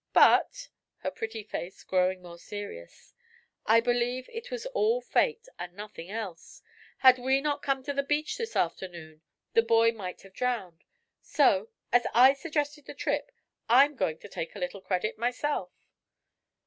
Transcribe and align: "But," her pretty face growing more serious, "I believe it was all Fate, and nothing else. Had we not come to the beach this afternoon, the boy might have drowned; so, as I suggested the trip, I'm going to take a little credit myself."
"But," 0.13 0.69
her 1.01 1.11
pretty 1.11 1.43
face 1.43 1.83
growing 1.83 2.23
more 2.23 2.39
serious, 2.39 3.13
"I 3.67 3.79
believe 3.79 4.27
it 4.33 4.49
was 4.49 4.65
all 4.65 4.99
Fate, 4.99 5.47
and 5.59 5.75
nothing 5.75 6.09
else. 6.09 6.63
Had 6.97 7.19
we 7.19 7.39
not 7.39 7.61
come 7.61 7.83
to 7.83 7.93
the 7.93 8.01
beach 8.01 8.35
this 8.39 8.55
afternoon, 8.55 9.21
the 9.53 9.61
boy 9.61 9.91
might 9.91 10.23
have 10.23 10.33
drowned; 10.33 10.85
so, 11.21 11.69
as 11.93 12.07
I 12.15 12.33
suggested 12.33 12.87
the 12.87 12.95
trip, 12.95 13.31
I'm 13.69 13.95
going 13.95 14.17
to 14.21 14.27
take 14.27 14.55
a 14.55 14.59
little 14.59 14.81
credit 14.81 15.19
myself." 15.19 15.71